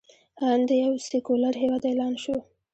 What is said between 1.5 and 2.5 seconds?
هیواد اعلان شو.